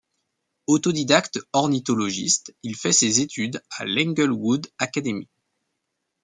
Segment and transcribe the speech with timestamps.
[0.65, 5.27] Autodidacte ornithologiste, il fait ses études à l’Englewood Academy.